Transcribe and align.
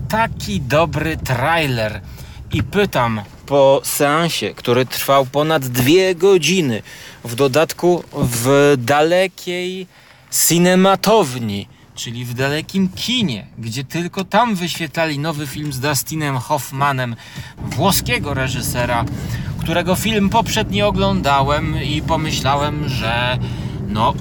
taki 0.00 0.60
dobry 0.60 1.16
trailer. 1.16 2.00
I 2.52 2.62
pytam 2.62 3.20
po 3.46 3.80
seansie, 3.84 4.54
który 4.54 4.86
trwał 4.86 5.26
ponad 5.26 5.66
dwie 5.66 6.14
godziny, 6.14 6.82
w 7.24 7.34
dodatku 7.34 8.04
w 8.12 8.74
dalekiej 8.78 9.86
cinematowni, 10.46 11.68
czyli 11.94 12.24
w 12.24 12.34
dalekim 12.34 12.88
kinie, 12.88 13.46
gdzie 13.58 13.84
tylko 13.84 14.24
tam 14.24 14.54
wyświetlali 14.54 15.18
nowy 15.18 15.46
film 15.46 15.72
z 15.72 15.80
Dustinem 15.80 16.36
Hoffmanem, 16.36 17.16
włoskiego 17.58 18.34
reżysera, 18.34 19.04
którego 19.60 19.96
film 19.96 20.28
poprzednio 20.28 20.88
oglądałem 20.88 21.82
i 21.82 22.02
pomyślałem, 22.02 22.88
że 22.88 23.38
no 23.88 24.14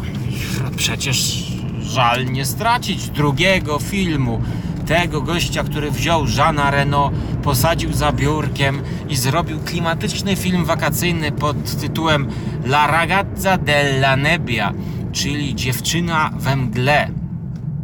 przecież 0.77 1.43
żal 1.79 2.25
nie 2.25 2.45
stracić 2.45 3.09
drugiego 3.09 3.79
filmu 3.79 4.41
tego 4.87 5.21
gościa, 5.21 5.63
który 5.63 5.91
wziął 5.91 6.25
Jeana 6.37 6.71
Reno, 6.71 7.11
posadził 7.43 7.93
za 7.93 8.11
biurkiem 8.11 8.81
i 9.09 9.15
zrobił 9.15 9.59
klimatyczny 9.59 10.35
film 10.35 10.65
wakacyjny 10.65 11.31
pod 11.31 11.79
tytułem 11.81 12.27
La 12.65 12.87
ragazza 12.87 13.57
della 13.57 14.15
nebbia, 14.15 14.73
czyli 15.11 15.55
dziewczyna 15.55 16.29
we 16.33 16.55
mgle. 16.55 17.09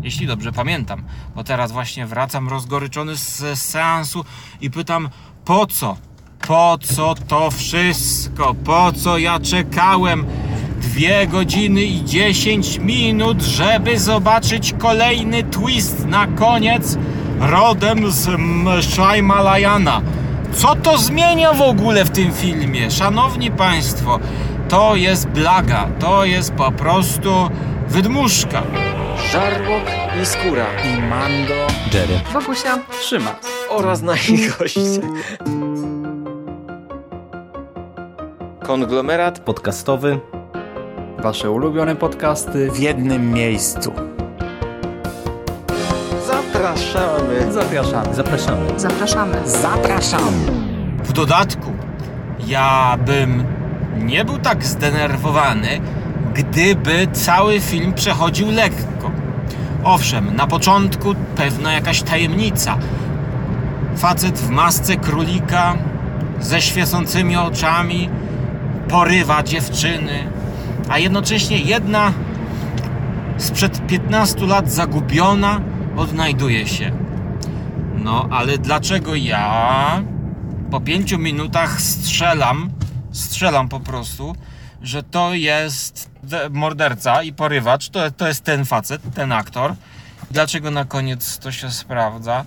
Jeśli 0.01 0.27
dobrze 0.27 0.51
pamiętam, 0.51 1.03
bo 1.35 1.43
teraz 1.43 1.71
właśnie 1.71 2.05
wracam 2.05 2.49
rozgoryczony 2.49 3.15
z 3.15 3.59
seansu 3.59 4.25
i 4.61 4.71
pytam 4.71 5.09
po 5.45 5.65
co? 5.65 5.97
Po 6.47 6.77
co 6.81 7.15
to 7.27 7.51
wszystko? 7.51 8.53
Po 8.53 8.91
co 8.91 9.17
ja 9.17 9.39
czekałem? 9.39 10.25
Dwie 10.83 11.27
godziny 11.27 11.81
i 11.81 12.03
10 12.05 12.79
minut, 12.79 13.41
żeby 13.41 13.99
zobaczyć 13.99 14.73
kolejny 14.77 15.43
twist 15.43 16.05
na 16.05 16.27
koniec 16.27 16.97
rodem 17.39 18.11
z 18.11 18.29
Shaimalayana. 18.85 20.01
Co 20.53 20.75
to 20.75 20.97
zmienia 20.97 21.53
w 21.53 21.61
ogóle 21.61 22.05
w 22.05 22.09
tym 22.09 22.31
filmie? 22.31 22.91
Szanowni 22.91 23.51
Państwo, 23.51 24.19
to 24.69 24.95
jest 24.95 25.27
blaga, 25.27 25.89
to 25.99 26.25
jest 26.25 26.53
po 26.53 26.71
prostu 26.71 27.49
wydmuszka. 27.87 28.63
Żarłok 29.31 29.83
i 30.21 30.25
skóra. 30.25 30.65
I 30.83 31.01
Mando. 31.01 31.53
Jerry. 31.93 32.19
Bogusia. 32.33 32.79
Trzyma. 33.01 33.35
Oraz 33.69 34.01
nasi 34.01 34.49
goście. 34.59 35.01
Konglomerat 38.63 39.39
Podcastowy. 39.39 40.19
Wasze 41.23 41.51
ulubione 41.51 41.95
podcasty 41.95 42.71
w 42.71 42.79
jednym 42.79 43.31
miejscu. 43.31 43.93
zapraszamy. 46.27 47.53
Zapraszamy. 47.53 48.15
Zapraszamy. 48.15 48.79
Zapraszamy. 48.79 49.35
Zapraszam! 49.45 50.33
W 51.03 51.13
dodatku, 51.13 51.71
ja 52.47 52.97
bym 53.05 53.43
nie 53.97 54.25
był 54.25 54.37
tak 54.37 54.65
zdenerwowany, 54.65 55.81
gdyby 56.33 57.07
cały 57.13 57.59
film 57.59 57.93
przechodził 57.93 58.51
lekko. 58.51 59.11
Owszem, 59.83 60.35
na 60.35 60.47
początku 60.47 61.15
pewna 61.35 61.73
jakaś 61.73 62.01
tajemnica. 62.01 62.77
Facet 63.97 64.39
w 64.39 64.49
masce 64.49 64.95
królika 64.95 65.75
ze 66.39 66.61
świecącymi 66.61 67.37
oczami 67.37 68.09
porywa 68.89 69.43
dziewczyny, 69.43 70.32
a 70.89 70.99
jednocześnie 70.99 71.57
jedna 71.57 72.13
sprzed 73.37 73.87
15 73.87 74.45
lat 74.45 74.71
zagubiona 74.71 75.61
odnajduje 75.97 76.67
się. 76.67 76.91
No, 77.95 78.27
ale 78.31 78.57
dlaczego 78.57 79.15
ja 79.15 80.03
po 80.71 80.81
pięciu 80.81 81.19
minutach 81.19 81.81
strzelam, 81.81 82.69
strzelam 83.11 83.69
po 83.69 83.79
prostu, 83.79 84.35
że 84.81 85.03
to 85.03 85.33
jest 85.33 86.09
de- 86.23 86.49
morderca 86.49 87.23
i 87.23 87.33
porywacz, 87.33 87.89
to, 87.89 88.11
to 88.11 88.27
jest 88.27 88.43
ten 88.43 88.65
facet, 88.65 89.01
ten 89.15 89.31
aktor. 89.31 89.75
Dlaczego 90.31 90.71
na 90.71 90.85
koniec 90.85 91.37
to 91.37 91.51
się 91.51 91.71
sprawdza? 91.71 92.45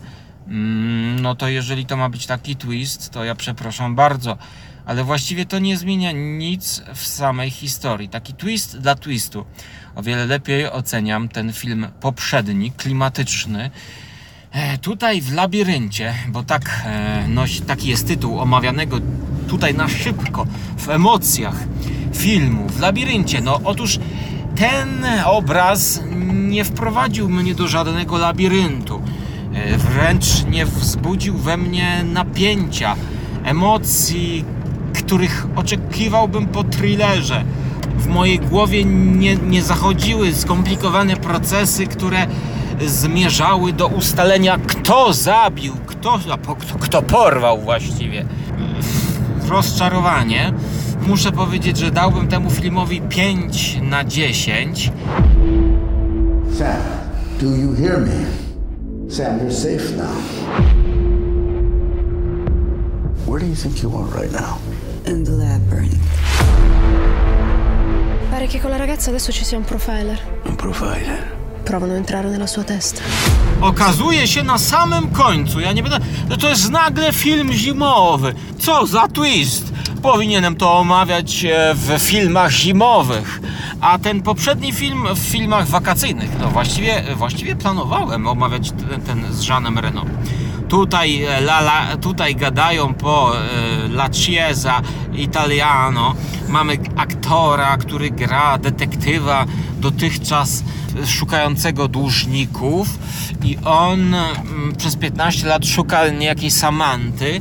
Mm, 0.49 1.21
no 1.21 1.35
to 1.35 1.49
jeżeli 1.49 1.87
to 1.87 1.97
ma 1.97 2.09
być 2.09 2.27
taki 2.27 2.57
twist, 2.57 3.11
to 3.11 3.25
ja 3.25 3.35
przepraszam 3.35 3.95
bardzo. 3.95 4.39
Ale 4.87 5.05
właściwie 5.05 5.47
to 5.47 5.59
nie 5.59 5.77
zmienia 5.77 6.13
nic 6.13 6.83
w 6.95 7.07
samej 7.07 7.51
historii. 7.51 8.09
Taki 8.09 8.35
twist 8.35 8.79
dla 8.79 8.95
twistu. 8.95 9.47
O 9.95 10.03
wiele 10.03 10.27
lepiej 10.27 10.71
oceniam 10.71 11.29
ten 11.29 11.53
film 11.53 11.87
poprzedni, 12.01 12.73
klimatyczny, 12.73 13.71
E, 14.57 14.79
Tutaj 14.79 15.21
w 15.21 15.33
labiryncie, 15.33 16.15
bo 16.29 16.43
tak 16.43 16.83
e, 16.87 17.65
taki 17.67 17.89
jest 17.89 18.07
tytuł 18.07 18.41
omawianego 18.41 18.99
tutaj 19.49 19.75
na 19.75 19.89
szybko, 19.89 20.47
w 20.79 20.89
emocjach 20.89 21.55
filmu, 22.15 22.69
w 22.69 22.81
labiryncie. 22.81 23.41
No 23.41 23.61
otóż 23.65 23.99
ten 24.57 25.05
obraz 25.25 26.03
nie 26.33 26.65
wprowadził 26.65 27.29
mnie 27.29 27.55
do 27.55 27.69
żadnego 27.69 28.19
labiryntu. 28.19 29.03
E, 29.55 29.77
Wręcz 29.77 30.45
nie 30.51 30.67
wzbudził 30.67 31.39
we 31.39 31.57
mnie 31.57 32.05
napięcia, 32.05 32.97
emocji, 33.45 34.45
których 35.05 35.47
oczekiwałbym 35.57 36.47
po 36.47 36.65
thrillerze. 36.65 37.45
W 37.99 38.07
mojej 38.07 38.39
głowie 38.39 38.85
nie, 38.85 39.37
nie 39.37 39.63
zachodziły 39.63 40.35
skomplikowane 40.35 41.17
procesy, 41.17 41.87
które 41.87 42.27
zmierzały 42.87 43.73
do 43.73 43.87
ustalenia, 43.87 44.59
kto 44.67 45.13
zabił, 45.13 45.73
kto, 45.87 46.19
kto, 46.19 46.79
kto 46.79 47.03
porwał 47.03 47.61
właściwie. 47.61 48.25
Rozczarowanie. 49.49 50.53
Muszę 51.07 51.33
powiedzieć, 51.33 51.79
że 51.79 51.91
dałbym 51.91 52.29
temu 52.29 52.51
filmowi 52.51 53.01
5 53.01 53.79
na 53.83 54.05
10. 54.05 54.93
Sam, 56.59 56.77
do 57.41 57.47
you 57.47 57.75
hear 57.75 58.01
me? 58.01 58.27
Sam, 59.09 59.39
you're 59.39 59.53
safe 59.53 59.97
now. 59.97 60.17
Where 63.27 63.41
do 63.41 63.47
you 63.47 63.57
think 63.57 63.83
you 63.83 63.99
are 63.99 64.23
right 64.23 64.33
now? 64.33 64.76
The 65.07 65.31
labyrinth. 65.31 65.97
Pare 68.31 68.47
che 68.49 68.61
con 68.61 68.71
la 68.71 68.77
ragazza 68.77 69.11
adesso 69.11 69.31
ci 69.31 69.45
sia 69.45 69.57
un 69.57 69.65
profiler. 69.65 70.19
Un 70.45 70.57
provider. 70.57 71.35
Provano 71.63 71.93
a 71.93 71.97
entrare 71.97 72.29
nella 72.29 72.47
sua 72.47 72.65
testa. 72.65 73.03
Okazuje 73.61 74.27
się 74.27 74.43
na 74.43 74.59
samym 74.59 75.09
końcu, 75.11 75.61
ja 75.61 75.73
nie 75.73 75.83
będę, 75.83 75.99
że 76.31 76.37
to 76.37 76.49
jest 76.49 76.71
nagle 76.71 77.13
film 77.13 77.53
zimowy. 77.53 78.35
Co 78.59 78.87
za 78.87 79.09
twist! 79.09 79.73
Powinienem 80.03 80.57
to 80.57 80.79
omawiać 80.79 81.45
e, 81.45 81.75
w 81.75 81.99
filmach 81.99 82.51
zimowych. 82.51 83.41
A 83.81 83.99
ten 83.99 84.23
poprzedni 84.23 84.73
film 84.73 85.07
w 85.15 85.19
filmach 85.19 85.67
wakacyjnych. 85.69 86.31
No 86.41 86.49
właściwie, 86.49 87.03
właściwie 87.17 87.57
planowałem 87.57 88.27
omawiać 88.27 88.71
ten, 88.71 89.01
ten 89.01 89.33
z 89.33 89.49
Jeanem 89.49 89.79
Reno. 89.79 90.05
Tutaj, 90.69 91.23
e, 91.23 91.41
la, 91.41 91.61
la, 91.61 91.97
tutaj 91.97 92.35
gadają 92.35 92.95
po 92.95 93.33
e, 93.37 93.41
La 93.89 94.09
Chiesa 94.09 94.83
Italiano. 95.15 96.15
Mamy 96.49 96.79
aktora, 96.97 97.77
który 97.77 98.11
gra 98.11 98.59
detektywa 98.59 99.47
dotychczas 99.81 100.65
szukającego 101.07 101.89
dłużników 101.89 102.89
i 103.45 103.59
on 103.65 104.15
mm, 104.15 104.75
przez 104.79 104.97
15 104.97 105.47
lat 105.47 105.67
szuka 105.67 106.09
niejakiej 106.09 106.51
Samanty. 106.51 107.41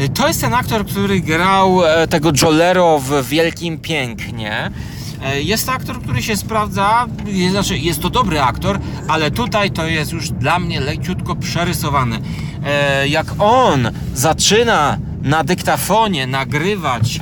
Y, 0.00 0.08
To 0.08 0.28
jest 0.28 0.40
ten 0.40 0.54
aktor, 0.54 0.86
który 0.86 1.20
grał 1.20 1.84
e, 1.84 2.06
tego 2.08 2.30
Jolero 2.42 2.98
w 2.98 3.28
Wielkim 3.28 3.78
Pięknie. 3.78 4.70
E, 5.24 5.42
Jest 5.42 5.66
to 5.66 5.72
aktor, 5.72 6.02
który 6.02 6.22
się 6.22 6.36
sprawdza, 6.36 7.06
znaczy 7.50 7.78
jest 7.78 8.02
to 8.02 8.10
dobry 8.10 8.40
aktor, 8.40 8.78
ale 9.08 9.30
tutaj 9.30 9.70
to 9.70 9.86
jest 9.86 10.12
już 10.12 10.30
dla 10.30 10.58
mnie 10.58 10.80
leciutko 10.80 11.36
przerysowany. 11.36 12.18
E, 12.66 13.08
Jak 13.08 13.26
on 13.38 13.90
zaczyna 14.14 14.98
na 15.22 15.44
dyktafonie 15.44 16.26
nagrywać 16.26 17.20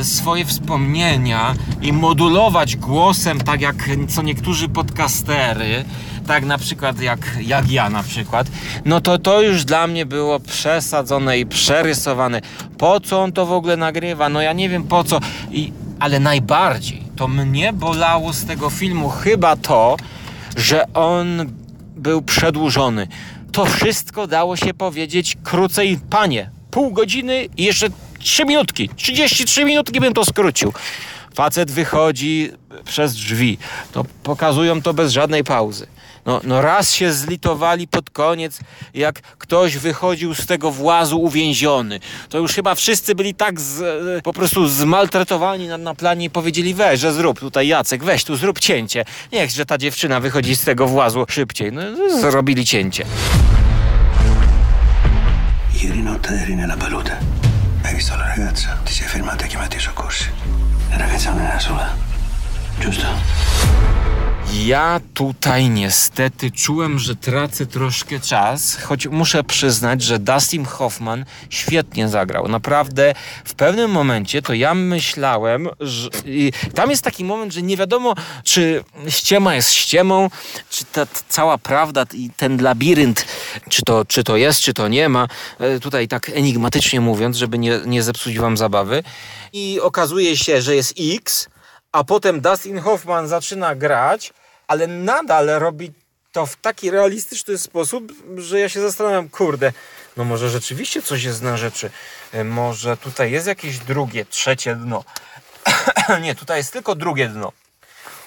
e, 0.00 0.04
swoje 0.04 0.44
wspomnienia 0.44 1.54
i 1.82 1.92
modulować 1.92 2.76
głosem, 2.76 3.40
tak 3.40 3.60
jak 3.60 3.88
co 4.08 4.22
niektórzy 4.22 4.68
podcastery, 4.68 5.84
tak 6.26 6.44
na 6.44 6.58
przykład 6.58 7.00
jak, 7.00 7.18
jak 7.42 7.70
ja 7.70 7.90
na 7.90 8.02
przykład, 8.02 8.46
no 8.84 9.00
to 9.00 9.18
to 9.18 9.42
już 9.42 9.64
dla 9.64 9.86
mnie 9.86 10.06
było 10.06 10.40
przesadzone 10.40 11.38
i 11.38 11.46
przerysowane. 11.46 12.40
Po 12.78 13.00
co 13.00 13.22
on 13.22 13.32
to 13.32 13.46
w 13.46 13.52
ogóle 13.52 13.76
nagrywa? 13.76 14.28
No 14.28 14.40
ja 14.40 14.52
nie 14.52 14.68
wiem 14.68 14.84
po 14.84 15.04
co, 15.04 15.20
I, 15.50 15.72
ale 16.00 16.20
najbardziej 16.20 17.05
to 17.16 17.28
mnie 17.28 17.72
bolało 17.72 18.32
z 18.32 18.44
tego 18.44 18.70
filmu 18.70 19.08
chyba 19.08 19.56
to, 19.56 19.96
że 20.56 20.92
on 20.92 21.52
był 21.96 22.22
przedłużony. 22.22 23.08
To 23.52 23.64
wszystko 23.64 24.26
dało 24.26 24.56
się 24.56 24.74
powiedzieć 24.74 25.36
krócej, 25.44 25.98
panie. 26.10 26.50
Pół 26.70 26.90
godziny 26.90 27.48
i 27.56 27.64
jeszcze 27.64 27.86
3 28.18 28.44
minutki. 28.44 28.88
33 28.96 29.64
minutki 29.64 30.00
bym 30.00 30.14
to 30.14 30.24
skrócił. 30.24 30.72
Facet 31.34 31.70
wychodzi 31.70 32.50
przez 32.84 33.14
drzwi. 33.14 33.58
To 33.92 34.04
pokazują 34.22 34.82
to 34.82 34.94
bez 34.94 35.12
żadnej 35.12 35.44
pauzy. 35.44 35.86
No, 36.26 36.40
no 36.44 36.62
raz 36.62 36.94
się 36.94 37.12
zlitowali 37.12 37.88
pod 37.88 38.10
koniec, 38.10 38.60
jak 38.94 39.20
ktoś 39.20 39.76
wychodził 39.76 40.34
z 40.34 40.46
tego 40.46 40.70
włazu 40.70 41.20
uwięziony. 41.20 42.00
To 42.28 42.38
już 42.38 42.52
chyba 42.52 42.74
wszyscy 42.74 43.14
byli 43.14 43.34
tak 43.34 43.60
z, 43.60 43.80
e, 44.18 44.22
po 44.22 44.32
prostu 44.32 44.68
zmaltretowani 44.68 45.68
na, 45.68 45.78
na 45.78 45.94
planie 45.94 46.24
i 46.26 46.30
powiedzieli 46.30 46.74
weź, 46.74 47.00
że 47.00 47.12
zrób 47.12 47.40
tutaj 47.40 47.68
Jacek, 47.68 48.04
weź 48.04 48.24
tu 48.24 48.36
zrób 48.36 48.58
cięcie. 48.58 49.04
Niech, 49.32 49.50
że 49.50 49.66
ta 49.66 49.78
dziewczyna 49.78 50.20
wychodzi 50.20 50.56
z 50.56 50.64
tego 50.64 50.86
włazu 50.86 51.24
szybciej. 51.28 51.72
No, 51.72 51.82
zrobili 52.20 52.64
cięcie. 52.64 53.04
Ieri 55.82 56.02
notte 56.02 56.30
eri 56.30 56.56
nella 56.56 56.76
palude. 56.76 57.16
Hai 57.84 57.94
visto 57.94 58.14
la 58.14 58.26
ragazza? 58.26 58.76
Ti 58.84 58.94
sei 58.94 59.08
fermata 59.08 59.44
e 59.44 59.48
chiamati 59.48 59.76
i 59.76 59.80
soccorsi. 59.80 60.24
La 60.90 60.98
ragazza 60.98 61.30
non 61.30 61.40
era 61.42 61.60
sola, 61.60 61.94
giusto? 62.80 63.06
Ja 64.64 65.00
tutaj 65.14 65.68
niestety 65.70 66.50
czułem, 66.50 66.98
że 66.98 67.16
tracę 67.16 67.66
troszkę 67.66 68.20
czas, 68.20 68.76
choć 68.82 69.06
muszę 69.06 69.44
przyznać, 69.44 70.02
że 70.02 70.18
Dustin 70.18 70.64
Hoffman 70.64 71.24
świetnie 71.50 72.08
zagrał. 72.08 72.48
Naprawdę 72.48 73.14
w 73.44 73.54
pewnym 73.54 73.90
momencie 73.90 74.42
to 74.42 74.54
ja 74.54 74.74
myślałem, 74.74 75.68
że 75.80 76.10
tam 76.74 76.90
jest 76.90 77.04
taki 77.04 77.24
moment, 77.24 77.52
że 77.52 77.62
nie 77.62 77.76
wiadomo, 77.76 78.14
czy 78.44 78.84
ściema 79.08 79.54
jest 79.54 79.72
ściemą, 79.72 80.30
czy 80.70 80.84
ta 80.84 81.06
cała 81.28 81.58
prawda 81.58 82.04
i 82.12 82.30
ten 82.36 82.62
labirynt, 82.62 83.26
czy 83.68 83.82
to, 83.82 84.04
czy 84.04 84.24
to 84.24 84.36
jest, 84.36 84.60
czy 84.60 84.74
to 84.74 84.88
nie 84.88 85.08
ma. 85.08 85.28
E, 85.58 85.80
Tutaj 85.80 86.08
tak 86.08 86.30
enigmatycznie 86.34 87.00
mówiąc, 87.00 87.36
żeby 87.36 87.58
nie, 87.58 87.80
nie 87.86 88.02
zepsuć 88.02 88.38
wam 88.38 88.56
zabawy. 88.56 89.02
I 89.52 89.80
okazuje 89.80 90.36
się, 90.36 90.62
że 90.62 90.76
jest 90.76 90.94
X, 91.14 91.48
a 91.92 92.04
potem 92.04 92.40
Dustin 92.40 92.78
Hoffman 92.80 93.28
zaczyna 93.28 93.74
grać, 93.74 94.32
ale 94.68 94.86
nadal 94.86 95.46
robi 95.46 95.92
to 96.32 96.46
w 96.46 96.56
taki 96.56 96.90
realistyczny 96.90 97.58
sposób, 97.58 98.12
że 98.36 98.60
ja 98.60 98.68
się 98.68 98.80
zastanawiam, 98.80 99.28
kurde, 99.28 99.72
no 100.16 100.24
może 100.24 100.50
rzeczywiście 100.50 101.02
coś 101.02 101.22
jest 101.22 101.42
na 101.42 101.56
rzeczy. 101.56 101.90
E, 102.32 102.44
Może 102.44 102.96
tutaj 102.96 103.30
jest 103.32 103.46
jakieś 103.46 103.78
drugie, 103.78 104.24
trzecie 104.24 104.76
dno. 104.76 105.04
Nie, 106.22 106.34
tutaj 106.34 106.58
jest 106.58 106.72
tylko 106.72 106.94
drugie 106.94 107.28
dno. 107.28 107.52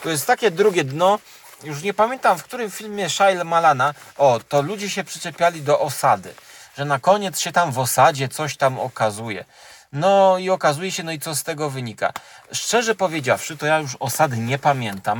To 0.04 0.10
jest 0.10 0.26
takie 0.26 0.52
drugie 0.52 0.84
dno, 0.84 1.20
już 1.64 1.82
nie 1.82 1.94
pamiętam 1.94 2.38
w 2.38 2.44
którym 2.44 2.72
filmie 2.72 3.10
Shia 3.10 3.44
Malana, 3.44 3.94
o, 4.18 4.40
to 4.50 4.62
ludzie 4.62 4.90
się 4.90 5.04
przyczepiali 5.04 5.62
do 5.62 5.80
osady, 5.80 6.34
że 6.78 6.86
na 6.86 7.00
koniec 7.00 7.40
się 7.40 7.52
tam 7.52 7.72
w 7.72 7.80
osadzie 7.80 8.28
coś 8.28 8.58
tam 8.58 8.80
okazuje. 8.80 9.46
No 9.94 10.38
i 10.38 10.50
okazuje 10.50 10.92
się, 10.92 11.04
no 11.04 11.12
i 11.12 11.20
co 11.20 11.36
z 11.36 11.44
tego 11.44 11.70
wynika? 11.70 12.14
Szczerze 12.52 12.96
powiedziawszy, 12.96 13.58
to 13.58 13.66
ja 13.66 13.80
już 13.80 13.98
osady 14.00 14.38
nie 14.38 14.60
pamiętam. 14.60 15.18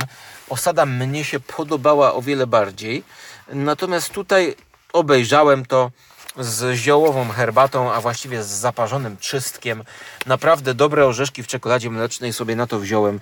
Osada 0.48 0.86
mnie 0.86 1.24
się 1.24 1.40
podobała 1.40 2.14
o 2.14 2.22
wiele 2.22 2.46
bardziej. 2.46 3.04
Natomiast 3.52 4.10
tutaj 4.10 4.54
obejrzałem 4.92 5.66
to 5.66 5.90
z 6.38 6.76
ziołową 6.76 7.28
herbatą, 7.28 7.92
a 7.92 8.00
właściwie 8.00 8.42
z 8.42 8.46
zaparzonym 8.46 9.16
czystkiem. 9.16 9.84
Naprawdę 10.26 10.74
dobre 10.74 11.06
orzeszki 11.06 11.42
w 11.42 11.46
czekoladzie 11.46 11.90
mlecznej 11.90 12.32
sobie 12.32 12.56
na 12.56 12.66
to 12.66 12.78
wziąłem. 12.78 13.20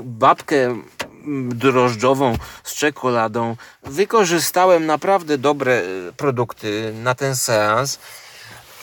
Babkę 0.00 0.56
mm, 0.64 1.58
drożdżową 1.58 2.36
z 2.64 2.74
czekoladą. 2.74 3.56
Wykorzystałem 3.82 4.86
naprawdę 4.86 5.38
dobre 5.38 5.72
e, 5.72 6.12
produkty 6.12 6.92
na 7.02 7.14
ten 7.14 7.36
seans. 7.36 7.98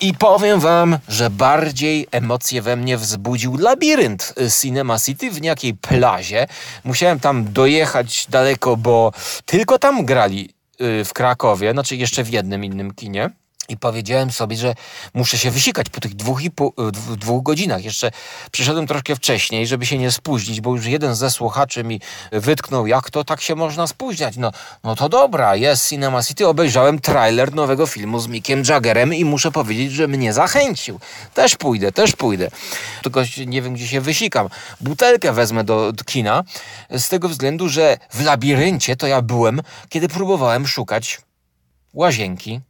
I 0.01 0.13
powiem 0.13 0.59
wam, 0.59 0.97
że 1.07 1.29
bardziej 1.29 2.07
emocje 2.11 2.61
we 2.61 2.75
mnie 2.75 2.97
wzbudził 2.97 3.57
labirynt 3.57 4.33
y, 4.41 4.51
Cinema 4.61 4.99
City 4.99 5.31
w 5.31 5.41
niejakiej 5.41 5.73
plazie. 5.73 6.47
Musiałem 6.83 7.19
tam 7.19 7.53
dojechać 7.53 8.25
daleko, 8.29 8.77
bo 8.77 9.11
tylko 9.45 9.79
tam 9.79 10.05
grali 10.05 10.49
y, 10.81 11.05
w 11.05 11.13
Krakowie, 11.13 11.71
znaczy 11.71 11.95
jeszcze 11.95 12.23
w 12.23 12.29
jednym 12.29 12.65
innym 12.65 12.93
kinie. 12.93 13.29
I 13.69 13.77
powiedziałem 13.77 14.31
sobie, 14.31 14.57
że 14.57 14.75
muszę 15.13 15.38
się 15.38 15.51
wysikać 15.51 15.89
po 15.89 16.01
tych 16.01 16.16
dwóch, 16.16 16.44
i 16.44 16.51
pół, 16.51 16.74
dw- 16.77 17.16
dwóch 17.16 17.44
godzinach. 17.44 17.83
Jeszcze 17.83 18.12
przyszedłem 18.51 18.88
troszkę 18.88 19.16
wcześniej, 19.16 19.68
żeby 19.68 19.86
się 19.86 19.98
nie 19.98 20.12
spóźnić, 20.12 20.62
bo 20.62 20.75
już 20.75 20.86
jeden 20.86 21.16
ze 21.16 21.31
słuchaczy 21.31 21.83
mi 21.83 22.01
wytknął, 22.31 22.88
jak 22.88 23.12
to 23.12 23.24
tak 23.24 23.42
się 23.42 23.56
można 23.56 23.88
spóźniać. 23.88 24.38
No, 24.38 24.51
no 24.83 24.95
to 24.95 25.10
dobra, 25.10 25.56
jest 25.56 25.89
Cinema 25.89 26.24
City. 26.24 26.48
Obejrzałem 26.48 27.00
trailer 27.00 27.54
nowego 27.54 27.88
filmu 27.88 28.19
z 28.19 28.27
Mickiem 28.27 28.63
Jaggerem 28.69 29.13
i 29.13 29.25
muszę 29.25 29.51
powiedzieć, 29.51 29.92
że 29.92 30.07
mnie 30.07 30.33
zachęcił. 30.33 31.00
Też 31.33 31.56
pójdę, 31.56 31.92
też 31.92 32.12
pójdę. 32.12 32.51
Tylko 33.04 33.21
nie 33.48 33.62
wiem, 33.62 33.74
gdzie 33.74 33.88
się 33.88 34.01
wysikam. 34.01 34.50
Butelkę 34.81 35.33
wezmę 35.33 35.63
do, 35.63 35.92
do 35.92 36.04
kina 36.04 36.44
z 36.89 37.10
tego 37.10 37.30
względu, 37.30 37.69
że 37.69 37.98
w 38.13 38.24
labiryncie 38.24 38.95
to 38.95 39.07
ja 39.07 39.21
byłem, 39.21 39.62
kiedy 39.89 40.07
próbowałem 40.07 40.68
szukać 40.68 41.21
łazienki 41.94 42.62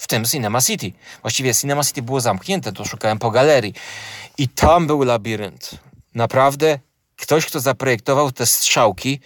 w 0.00 0.06
tym 0.06 0.24
Cinema 0.24 0.60
City. 0.60 0.92
Właściwie 1.22 1.54
Cinema 1.54 1.84
City 1.84 2.02
było 2.02 2.20
zamknięte, 2.20 2.72
to 2.72 2.84
szukałem 2.84 3.18
po 3.18 3.30
galerii. 3.30 3.74
I 4.38 4.48
tam 4.48 4.86
był 4.86 5.02
labirynt. 5.02 5.70
Naprawdę, 6.14 6.78
ktoś, 7.16 7.46
kto 7.46 7.60
zaprojektował 7.60 8.32
te 8.32 8.46
strzałki, 8.46 9.20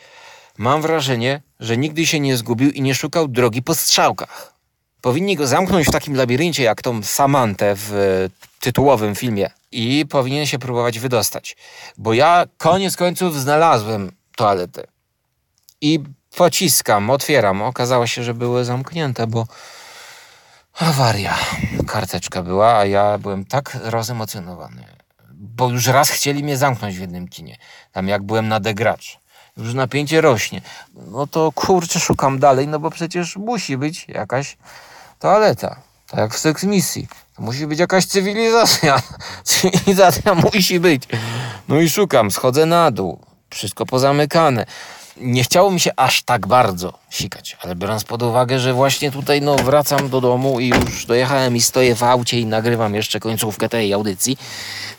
mam 0.59 0.83
wrażenie, 0.83 1.43
że 1.61 1.77
nigdy 1.77 2.07
się 2.07 2.21
nie 2.21 2.37
zgubił 2.37 2.71
i 2.71 2.83
nie 2.83 2.95
szukał 2.95 3.29
drogi 3.29 3.63
po 3.63 3.75
strzałkach. 3.75 4.55
Powinni 5.01 5.37
go 5.37 5.47
zamknąć 5.47 5.87
w 5.87 5.91
takim 5.91 6.17
labiryncie, 6.17 6.63
jak 6.63 6.83
tą 6.83 7.03
Samantę 7.03 7.75
w 7.77 7.93
e, 7.95 8.47
tytułowym 8.61 9.15
filmie 9.15 9.51
i 9.73 10.07
powinien 10.11 10.47
się 10.47 10.59
próbować 10.59 10.99
wydostać. 10.99 11.57
Bo 11.99 12.13
ja 12.13 12.45
koniec 12.59 12.97
końców 12.97 13.41
znalazłem 13.41 14.13
toaletę. 14.37 14.87
I 15.81 16.01
pociskam, 16.37 17.11
otwieram. 17.11 17.63
Okazało 17.63 18.07
się, 18.07 18.23
że 18.23 18.35
były 18.35 18.65
zamknięte, 18.65 19.27
bo 19.27 19.47
Awaria. 20.79 21.35
Karteczka 21.87 22.43
była, 22.43 22.79
a 22.79 22.85
ja 22.85 23.19
byłem 23.19 23.45
tak 23.45 23.79
rozemocjonowany. 23.83 24.85
Bo 25.31 25.69
już 25.69 25.87
raz 25.87 26.11
chcieli 26.11 26.45
mnie 26.45 26.57
zamknąć 26.57 26.97
w 26.97 27.01
jednym 27.01 27.29
kinie. 27.29 27.57
Tam 27.93 28.09
jak 28.09 28.23
byłem 28.23 28.49
na 28.49 28.61
degracz. 28.61 29.19
Już 29.57 29.75
napięcie 29.75 30.21
rośnie. 30.21 30.61
No 30.95 31.27
to 31.27 31.53
kurczę, 31.53 32.01
szukam 32.01 32.39
dalej, 32.39 32.69
no 32.69 32.79
bo 32.79 32.91
przecież 32.91 33.37
musi 33.37 33.77
być 33.77 34.09
jakaś 34.09 34.57
toaleta. 35.19 35.77
Tak 36.07 36.21
jak 36.21 36.35
w 36.35 36.39
Sex 36.39 36.65
Misji. 36.65 37.09
To 37.37 37.43
musi 37.43 37.67
być 37.67 37.79
jakaś 37.79 38.07
cywilizacja. 38.07 39.03
Cywilizacja 39.45 40.35
musi 40.35 40.81
być. 40.81 41.03
No 41.69 41.81
i 41.81 41.91
szukam, 41.91 42.31
schodzę 42.31 42.67
na 42.67 42.91
dół. 42.91 43.21
Wszystko 43.51 43.87
pozamykane. 43.87 44.67
Nie 45.17 45.45
chciało 45.45 45.71
mi 45.71 45.81
się 45.81 45.91
aż 45.97 46.23
tak 46.23 46.47
bardzo 46.47 46.99
sikać, 47.11 47.57
ale 47.61 47.77
biorąc 47.77 48.05
pod 48.05 48.23
uwagę, 48.23 48.59
że 48.59 48.73
właśnie 48.73 49.11
tutaj 49.11 49.43
no, 49.43 49.57
wracam 49.57 50.09
do 50.09 50.21
domu 50.21 50.61
i 50.61 50.69
już 50.69 51.07
dojechałem 51.07 51.57
i 51.57 51.61
stoję 51.61 51.95
w 51.95 52.03
aucie 52.03 52.41
i 52.41 52.47
nagrywam 52.47 52.95
jeszcze 52.95 53.21
końcówkę 53.21 53.69
tej 53.69 53.93
audycji, 53.93 54.39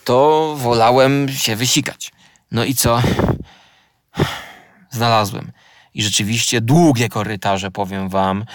to 0.04 0.56
wolałem 0.58 1.30
się 1.30 1.56
wysikać. 1.56 2.12
No 2.52 2.64
i 2.64 2.76
co? 2.76 3.02
Znalazłem. 4.92 5.52
I 5.94 6.04
rzeczywiście 6.04 6.62
długie 6.62 7.10
korytarze, 7.10 7.72
powiem 7.72 8.10
wam. 8.10 8.46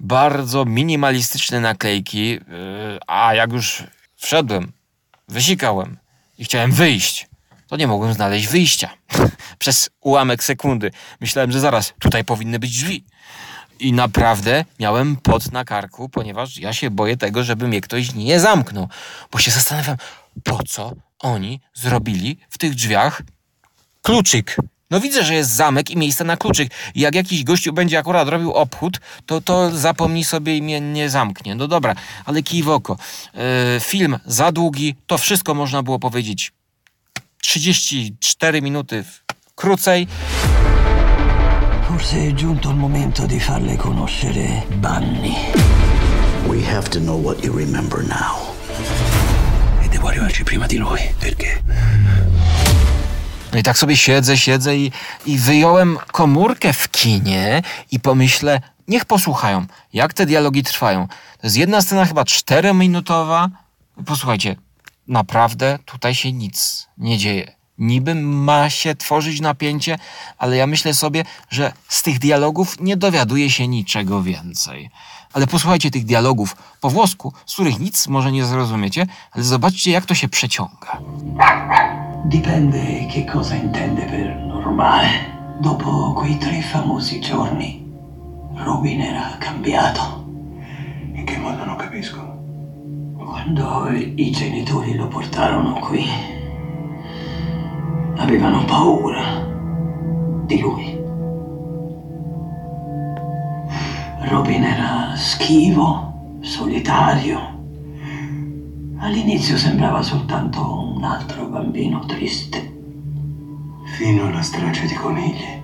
Bardzo 0.00 0.64
minimalistyczne 0.64 1.60
naklejki. 1.60 2.30
Yy, 2.30 2.40
A 3.06 3.34
jak 3.34 3.52
już 3.52 3.82
wszedłem, 4.16 4.72
wysikałem 5.28 5.98
i 6.38 6.44
chciałem 6.44 6.72
wyjść, 6.72 7.28
to 7.68 7.76
nie 7.76 7.86
mogłem 7.86 8.12
znaleźć 8.12 8.46
wyjścia. 8.46 8.90
Przez 9.58 9.90
ułamek 10.00 10.44
sekundy. 10.44 10.90
Myślałem, 11.20 11.52
że 11.52 11.60
zaraz 11.60 11.94
tutaj 11.98 12.24
powinny 12.24 12.58
być 12.58 12.70
drzwi. 12.70 13.04
I 13.80 13.92
naprawdę 13.92 14.64
miałem 14.80 15.16
pot 15.16 15.52
na 15.52 15.64
karku, 15.64 16.08
ponieważ 16.08 16.56
ja 16.56 16.72
się 16.72 16.90
boję 16.90 17.16
tego, 17.16 17.44
żeby 17.44 17.68
mnie 17.68 17.80
ktoś 17.80 18.14
nie 18.14 18.40
zamknął. 18.40 18.88
Bo 19.32 19.38
się 19.38 19.50
zastanawiam, 19.50 19.96
po 20.44 20.62
co 20.68 20.92
oni 21.18 21.60
zrobili 21.74 22.38
w 22.50 22.58
tych 22.58 22.74
drzwiach 22.74 23.22
kluczyk. 24.02 24.56
No 24.90 25.00
widzę, 25.00 25.24
że 25.24 25.34
jest 25.34 25.50
zamek 25.50 25.90
i 25.90 25.96
miejsce 25.96 26.24
na 26.24 26.36
kluczyk. 26.36 26.72
I 26.94 27.00
jak 27.00 27.14
jakiś 27.14 27.44
gościu 27.44 27.72
będzie 27.72 27.98
akurat 27.98 28.28
robił 28.28 28.52
obchód, 28.52 29.00
to, 29.26 29.40
to 29.40 29.76
zapomni 29.76 30.24
sobie 30.24 30.56
i 30.56 30.62
mnie 30.62 30.80
nie 30.80 31.10
zamknie. 31.10 31.54
No 31.54 31.68
dobra, 31.68 31.94
ale 32.24 32.42
kij 32.42 32.62
w 32.62 32.68
oko. 32.68 32.96
Yy, 33.34 33.40
film 33.80 34.18
za 34.26 34.52
długi, 34.52 34.94
to 35.06 35.18
wszystko 35.18 35.54
można 35.54 35.82
było 35.82 35.98
powiedzieć 35.98 36.52
34 37.42 38.60
minuty 38.62 39.04
krócej. 39.54 40.06
Forse 41.88 42.28
è 42.28 42.32
giunto 42.34 42.70
il 42.70 42.76
momento 42.76 43.26
di 43.26 43.40
farle 43.40 43.76
conoscere 43.76 44.64
Bunny. 44.76 45.34
We 46.46 46.62
have 46.64 46.88
to 46.90 47.00
know 47.00 47.18
what 47.24 47.42
you 47.44 47.56
remember 47.56 48.04
now. 48.06 48.54
E 49.82 49.88
devo 49.88 50.08
arrivarci 50.08 50.44
prima 50.44 50.66
di 50.66 50.76
lui, 50.76 51.00
perché? 51.18 51.62
No 53.52 53.58
i 53.58 53.62
tak 53.62 53.78
sobie 53.78 53.96
siedzę, 53.96 54.36
siedzę 54.36 54.76
i, 54.76 54.92
i 55.26 55.38
wyjąłem 55.38 55.98
komórkę 56.12 56.72
w 56.72 56.88
kinie 56.90 57.62
i 57.90 58.00
pomyślę, 58.00 58.60
niech 58.88 59.04
posłuchają, 59.04 59.66
jak 59.92 60.12
te 60.12 60.26
dialogi 60.26 60.62
trwają. 60.62 61.08
To 61.08 61.46
jest 61.46 61.56
jedna 61.56 61.82
scena 61.82 62.04
chyba 62.04 62.24
czterominutowa. 62.24 63.48
Posłuchajcie, 64.06 64.56
naprawdę 65.08 65.78
tutaj 65.84 66.14
się 66.14 66.32
nic 66.32 66.88
nie 66.98 67.18
dzieje. 67.18 67.58
Niby 67.78 68.14
ma 68.14 68.70
się 68.70 68.94
tworzyć 68.94 69.40
napięcie, 69.40 69.98
ale 70.38 70.56
ja 70.56 70.66
myślę 70.66 70.94
sobie, 70.94 71.24
że 71.50 71.72
z 71.88 72.02
tych 72.02 72.18
dialogów 72.18 72.80
nie 72.80 72.96
dowiaduje 72.96 73.50
się 73.50 73.68
niczego 73.68 74.22
więcej. 74.22 74.90
Ale 75.32 75.46
posłuchajcie 75.46 75.90
tych 75.90 76.04
dialogów 76.04 76.56
po 76.80 76.90
włosku, 76.90 77.32
z 77.46 77.54
których 77.54 77.78
nic 77.78 78.08
może 78.08 78.32
nie 78.32 78.44
zrozumiecie, 78.44 79.06
ale 79.32 79.44
zobaczcie, 79.44 79.90
jak 79.90 80.06
to 80.06 80.14
się 80.14 80.28
przeciąga. 80.28 80.98
Dipende 82.24 82.78
che 83.14 83.32
cosa 83.32 83.56
intende 83.56 84.02
per 84.02 84.36
normale. 84.36 85.08
Dopo 85.60 86.14
quei 86.14 86.36
tre 86.36 86.62
famosi 86.62 87.20
giorni, 87.20 87.84
Robin 88.56 89.00
era 89.00 89.38
cambiato. 89.40 90.24
In 91.14 91.26
che 91.26 91.38
modo 91.38 91.66
non 91.66 91.78
capisco? 91.78 92.27
Quando 93.30 93.90
i 93.90 94.30
genitori 94.30 94.94
lo 94.94 95.06
portarono 95.06 95.74
qui, 95.80 96.02
avevano 98.16 98.64
paura 98.64 99.46
di 100.46 100.58
lui. 100.58 100.98
Robin 104.30 104.62
era 104.62 105.14
schivo, 105.14 106.38
solitario. 106.40 107.38
All'inizio 108.96 109.58
sembrava 109.58 110.00
soltanto 110.00 110.94
un 110.96 111.04
altro 111.04 111.48
bambino 111.48 112.06
triste. 112.06 112.76
Fino 113.98 114.26
alla 114.26 114.40
strage 114.40 114.86
di 114.86 114.94
conigli. 114.94 115.62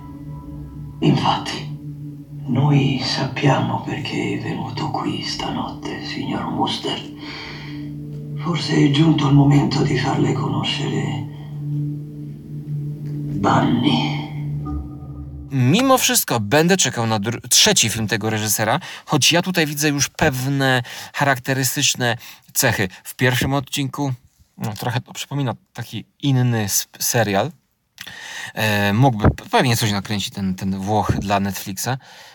Infatti, 0.99 1.77
noi 2.45 2.99
sappiamo 3.01 3.81
perché 3.81 4.37
è 4.37 4.39
venuto 4.43 4.91
qui 4.91 5.23
stanotte, 5.23 6.03
signor 6.03 6.51
Muster. 6.51 7.14
Forse 8.45 8.75
è 8.75 8.91
giunto 8.91 9.27
il 9.27 9.33
momento 9.33 9.81
di 9.81 9.97
farle 9.97 10.33
conoscere 10.33 11.25
Bunny. 13.41 14.27
Mimo 15.51 15.97
wszystko 15.97 16.39
będę 16.39 16.77
czekał 16.77 17.07
na 17.07 17.19
trzeci 17.49 17.89
film 17.89 18.07
tego 18.07 18.29
reżysera, 18.29 18.79
choć 19.05 19.31
ja 19.31 19.41
tutaj 19.41 19.65
widzę 19.65 19.89
już 19.89 20.09
pewne 20.09 20.83
charakterystyczne 21.13 22.17
cechy. 22.53 22.87
W 23.03 23.15
pierwszym 23.15 23.53
odcinku 23.53 24.13
no, 24.57 24.73
trochę 24.73 25.01
to 25.01 25.13
przypomina 25.13 25.55
taki 25.73 26.05
inny 26.21 26.67
serial. 26.99 27.51
E, 28.53 28.93
mógłby 28.93 29.27
pewnie 29.51 29.77
coś 29.77 29.91
nakręcić 29.91 30.33
ten, 30.33 30.55
ten 30.55 30.79
Włoch 30.79 31.11
dla 31.19 31.39
Netflixa. 31.39 31.89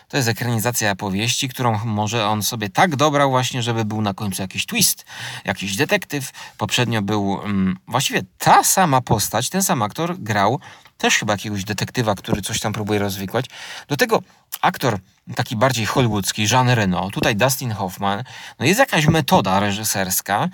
To 0.07 0.17
jest 0.17 0.29
ekranizacja 0.29 0.95
powieści, 0.95 1.49
którą 1.49 1.85
może 1.85 2.27
on 2.27 2.43
sobie 2.43 2.69
tak 2.69 2.95
dobrał 2.95 3.29
właśnie, 3.29 3.63
żeby 3.63 3.85
był 3.85 4.01
na 4.01 4.13
końcu 4.13 4.41
jakiś 4.41 4.65
twist, 4.65 5.05
jakiś 5.45 5.75
detektyw. 5.75 6.31
Poprzednio 6.57 7.01
był 7.01 7.41
mm, 7.43 7.77
właściwie 7.87 8.21
ta 8.37 8.63
sama 8.63 9.01
postać, 9.01 9.49
ten 9.49 9.63
sam 9.63 9.81
aktor 9.81 10.19
grał 10.19 10.59
też 11.01 11.17
chyba 11.17 11.33
jakiegoś 11.33 11.63
detektywa, 11.63 12.15
który 12.15 12.41
coś 12.41 12.59
tam 12.59 12.73
próbuje 12.73 12.99
rozwikłać. 12.99 13.45
Do 13.87 13.97
tego 13.97 14.21
aktor 14.61 14.99
taki 15.35 15.55
bardziej 15.55 15.85
hollywoodzki, 15.85 16.47
Jean 16.51 16.69
Reno, 16.69 17.09
tutaj 17.09 17.35
Dustin 17.35 17.71
Hoffman. 17.71 18.23
No 18.59 18.65
jest 18.65 18.79
jakaś 18.79 19.05
metoda 19.05 19.59
reżyserska, 19.59 20.49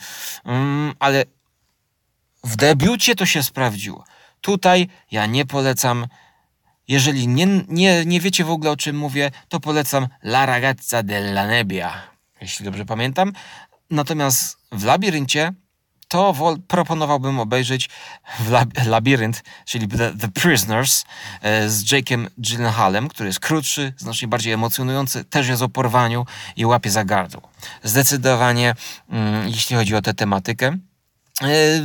mm, 0.45 0.93
ale 0.99 1.25
w 2.43 2.55
debiucie 2.55 3.15
to 3.15 3.25
się 3.25 3.43
sprawdziło. 3.43 4.03
Tutaj 4.41 4.87
ja 5.11 5.25
nie 5.25 5.45
polecam. 5.45 6.07
Jeżeli 6.87 7.27
nie, 7.27 7.47
nie, 7.67 8.05
nie 8.05 8.21
wiecie 8.21 8.43
w 8.43 8.51
ogóle 8.51 8.71
o 8.71 8.77
czym 8.77 8.97
mówię, 8.97 9.31
to 9.49 9.59
polecam 9.59 10.07
La 10.23 10.45
ragazza 10.45 11.03
della 11.03 11.47
nebbia, 11.47 11.93
jeśli 12.41 12.65
dobrze 12.65 12.85
pamiętam. 12.85 13.33
Natomiast 13.89 14.57
w 14.71 14.83
labiryncie 14.83 15.53
to 16.07 16.35
proponowałbym 16.67 17.39
obejrzeć 17.39 17.89
w 18.39 18.51
lab, 18.51 18.69
labirynt, 18.85 19.43
czyli 19.65 19.87
The, 19.87 20.17
The 20.17 20.27
Prisoners 20.27 21.05
e, 21.41 21.69
z 21.69 21.83
Jake'em 21.83 22.27
Gyllenhaalem, 22.37 23.07
który 23.07 23.29
jest 23.29 23.39
krótszy, 23.39 23.93
znacznie 23.97 24.27
bardziej 24.27 24.53
emocjonujący, 24.53 25.25
też 25.25 25.47
jest 25.47 25.61
o 25.61 25.69
porwaniu 25.69 26.25
i 26.55 26.65
łapie 26.65 26.89
za 26.89 27.05
gardło. 27.05 27.41
Zdecydowanie, 27.83 28.75
mm, 29.09 29.47
jeśli 29.47 29.75
chodzi 29.75 29.95
o 29.95 30.01
tę 30.01 30.13
tematykę, 30.13 30.77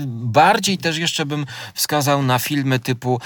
Bardziej 0.06 0.78
też 0.78 0.98
jeszcze 0.98 1.26
bym 1.26 1.46
wskazał 1.74 2.22
na 2.22 2.38
filmy 2.38 2.78
typu. 2.78 3.20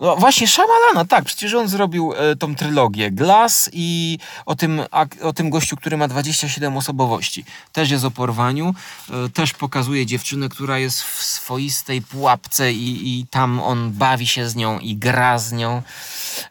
No 0.00 0.16
właśnie, 0.16 0.48
Shyamalan, 0.48 1.06
tak, 1.08 1.24
przecież 1.24 1.54
on 1.54 1.68
zrobił 1.68 2.12
e, 2.16 2.36
tą 2.36 2.54
trylogię 2.54 3.10
Glass 3.10 3.70
i 3.72 4.18
o 4.46 4.54
tym, 4.54 4.80
ak- 4.90 5.22
o 5.22 5.32
tym 5.32 5.50
gościu, 5.50 5.76
który 5.76 5.96
ma 5.96 6.08
27 6.08 6.76
osobowości. 6.76 7.44
Też 7.72 7.90
jest 7.90 8.04
o 8.04 8.10
porwaniu, 8.10 8.74
e, 9.10 9.28
też 9.28 9.52
pokazuje 9.52 10.06
dziewczynę, 10.06 10.48
która 10.48 10.78
jest 10.78 11.02
w 11.02 11.22
swoistej 11.24 12.02
pułapce 12.02 12.72
i, 12.72 13.18
i 13.20 13.26
tam 13.26 13.60
on 13.60 13.92
bawi 13.92 14.26
się 14.26 14.48
z 14.48 14.56
nią 14.56 14.78
i 14.78 14.96
gra 14.96 15.38
z 15.38 15.52
nią 15.52 15.82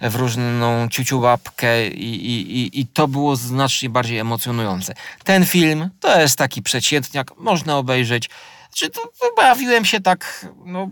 w 0.02 0.16
różną 0.16 0.88
ciuciułapkę 0.90 1.88
i, 1.88 2.25
i, 2.25 2.58
i, 2.58 2.80
i 2.80 2.88
to 2.88 3.08
było 3.08 3.36
znacznie 3.36 3.90
bardziej 3.90 4.18
emocjonujące. 4.18 4.94
Ten 5.24 5.46
film 5.46 5.90
to 6.00 6.20
jest 6.22 6.38
taki 6.38 6.62
przeciętniak, 6.62 7.38
można 7.38 7.78
obejrzeć. 7.78 8.30
Czy 8.75 8.89
to 8.89 9.01
bawiłem 9.38 9.86
się 9.86 10.01
tak, 10.01 10.46
no, 10.65 10.89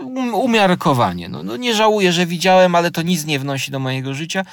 um- 0.00 0.34
umiarkowanie. 0.34 1.28
No, 1.28 1.42
no, 1.42 1.56
nie 1.56 1.74
żałuję, 1.74 2.12
że 2.12 2.26
widziałem, 2.26 2.74
ale 2.74 2.90
to 2.90 3.02
nic 3.02 3.24
nie 3.24 3.38
wnosi 3.38 3.70
do 3.70 3.78
mojego 3.78 4.14
życia. 4.14 4.44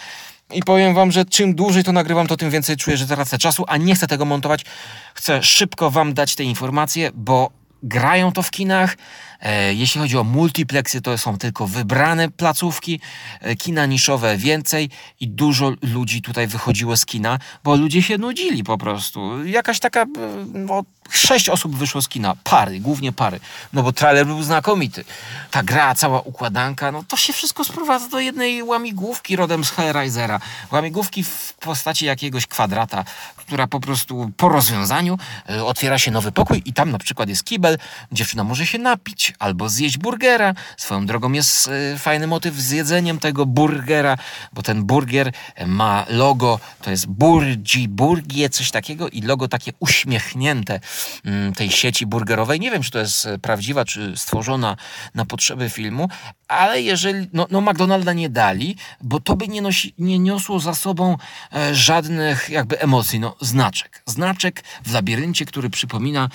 I 0.52 0.64
powiem 0.64 0.94
wam, 0.94 1.12
że 1.12 1.26
czym 1.26 1.56
dłużej 1.56 1.84
to 1.84 1.92
nagrywam, 1.92 2.28
to 2.28 2.38
tym 2.38 2.50
więcej 2.50 2.78
czuję, 2.78 2.98
że 2.98 3.08
tracę 3.08 3.38
czasu, 3.38 3.64
a 3.68 3.78
nie 3.78 3.96
chcę 3.96 4.08
tego 4.08 4.26
montować. 4.26 4.66
Chcę 5.14 5.44
szybko 5.44 5.92
wam 5.92 6.14
dać 6.14 6.36
te 6.36 6.44
informacje, 6.44 7.12
bo 7.14 7.52
grają 7.84 8.32
to 8.32 8.44
w 8.44 8.52
kinach. 8.52 8.98
E, 9.42 9.74
jeśli 9.74 10.02
chodzi 10.02 10.18
o 10.18 10.24
multiplexy, 10.24 11.02
to 11.02 11.18
są 11.18 11.38
tylko 11.38 11.68
wybrane 11.68 12.30
placówki, 12.30 13.00
e, 13.42 13.56
kina 13.56 13.86
niszowe 13.86 14.38
więcej 14.38 14.90
i 15.20 15.28
dużo 15.28 15.72
ludzi 15.82 16.22
tutaj 16.22 16.48
wychodziło 16.48 16.98
z 16.98 17.06
kina, 17.06 17.40
bo 17.64 17.76
ludzie 17.76 18.02
się 18.02 18.18
nudzili 18.18 18.64
po 18.64 18.78
prostu. 18.78 19.46
Jakaś 19.46 19.80
taka, 19.80 20.02
e, 20.02 20.08
no, 20.54 20.84
sześć 21.10 21.50
osób 21.50 21.76
wyszło 21.76 22.02
z 22.02 22.08
kina, 22.08 22.36
pary, 22.44 22.80
głównie 22.80 23.12
pary, 23.12 23.40
no 23.74 23.84
bo 23.84 23.92
trailer 23.92 24.26
był 24.26 24.44
znakomity. 24.44 25.04
Ta 25.52 25.64
gra, 25.64 25.96
cała 25.96 26.22
układanka, 26.22 26.92
no 26.92 27.04
to 27.08 27.18
się 27.18 27.34
wszystko 27.34 27.64
sprowadza 27.64 28.08
do 28.08 28.20
jednej 28.20 28.64
łamigłówki 28.64 29.36
rodem 29.36 29.66
z 29.66 29.72
Hellraisera. 29.72 30.40
Łamigłówki 30.72 31.24
w 31.24 31.54
postaci 31.60 32.06
jakiegoś 32.06 32.48
kwadrata, 32.48 33.06
która 33.36 33.68
po 33.68 33.80
prostu 33.80 34.32
po 34.38 34.50
rozwiązaniu 34.50 35.18
otwiera 35.66 36.00
się 36.00 36.12
nowy 36.12 36.32
pokój 36.32 36.62
i 36.66 36.74
tam 36.74 36.92
na 36.92 36.98
przykład 36.98 37.30
jest 37.30 37.44
kibel, 37.44 37.78
dziewczyna 38.12 38.44
może 38.44 38.66
się 38.66 38.78
napić 38.78 39.29
albo 39.40 39.70
zjeść 39.70 39.98
burgera. 39.98 40.54
Swoją 40.78 41.06
drogą 41.06 41.32
jest 41.32 41.68
e, 41.68 41.98
fajny 41.98 42.28
motyw 42.28 42.56
z 42.56 42.72
jedzeniem 42.72 43.20
tego 43.20 43.46
burgera, 43.46 44.18
bo 44.54 44.62
ten 44.62 44.84
burger 44.84 45.32
ma 45.68 46.06
logo, 46.10 46.60
to 46.82 46.92
jest 46.92 47.08
Burgi 47.08 47.88
Burgie, 47.88 48.50
coś 48.50 48.72
takiego 48.72 49.10
i 49.10 49.22
logo 49.22 49.48
takie 49.48 49.72
uśmiechnięte 49.80 50.80
mm, 51.26 51.54
tej 51.54 51.72
sieci 51.72 52.06
burgerowej. 52.06 52.60
Nie 52.60 52.72
wiem, 52.72 52.84
czy 52.84 52.92
to 52.92 53.00
jest 53.00 53.26
e, 53.26 53.38
prawdziwa, 53.38 53.86
czy 53.86 54.14
stworzona 54.18 54.78
na 55.16 55.26
potrzeby 55.26 55.70
filmu, 55.70 56.10
ale 56.48 56.82
jeżeli, 56.82 57.28
no, 57.34 57.48
no 57.52 57.62
McDonalda 57.62 58.14
nie 58.14 58.30
dali, 58.30 58.76
bo 59.02 59.20
to 59.20 59.36
by 59.36 59.48
nie, 59.48 59.62
nosi, 59.62 59.94
nie 59.98 60.20
niosło 60.20 60.60
za 60.60 60.76
sobą 60.76 61.18
e, 61.54 61.76
żadnych 61.76 62.50
jakby 62.50 62.80
emocji, 62.80 63.20
no 63.20 63.36
znaczek. 63.42 64.04
Znaczek 64.06 64.64
w 64.86 64.94
labiryncie, 64.94 65.46
który 65.46 65.70
przypomina 65.70 66.30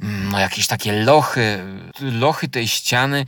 mm, 0.00 0.28
no, 0.30 0.38
jakieś 0.38 0.66
takie 0.66 0.92
lochy, 0.92 1.58
lochy 2.00 2.39
tej 2.48 2.68
ściany, 2.68 3.26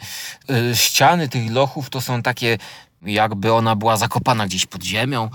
e, 0.51 0.77
ściany 0.77 1.29
tych 1.29 1.51
lochów 1.51 1.91
to 1.91 2.01
są 2.01 2.23
takie 2.23 2.59
jakby 3.03 3.53
ona 3.53 3.77
była 3.77 3.97
zakopana 3.97 4.47
gdzieś 4.47 4.67
pod 4.67 4.83
ziemią. 4.83 5.31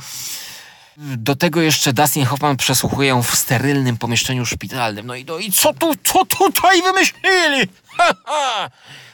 Do 0.98 1.36
tego 1.36 1.62
jeszcze 1.62 1.94
Dustin 1.94 2.26
Hoffman 2.26 2.58
przesłuchuje 2.58 3.10
ją 3.10 3.24
w 3.24 3.36
sterylnym 3.36 3.98
pomieszczeniu 3.98 4.46
szpitalnym. 4.46 5.08
No 5.08 5.16
i, 5.16 5.26
no 5.26 5.38
i 5.38 5.52
co 5.52 5.74
tu, 5.74 5.94
co 6.04 6.26
tutaj 6.26 6.82
wymyślili? 6.82 7.68
Ha, 7.98 8.14
ha! 8.26 8.70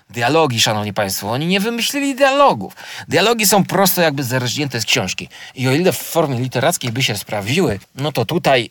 Dialogi, 0.09 0.61
szanowni 0.61 0.93
państwo, 0.93 1.31
oni 1.31 1.47
nie 1.47 1.59
wymyślili 1.59 2.15
dialogów. 2.15 2.73
Dialogi 3.07 3.47
są 3.47 3.63
prosto 3.63 4.01
jakby 4.01 4.23
zerżnięte 4.23 4.81
z 4.81 4.85
książki. 4.85 5.29
I 5.55 5.67
o 5.67 5.71
ile 5.71 5.91
w 5.93 5.97
formie 5.97 6.39
literackiej 6.39 6.91
by 6.91 7.03
się 7.03 7.17
sprawdziły, 7.17 7.79
no 7.95 8.11
to 8.11 8.25
tutaj 8.25 8.69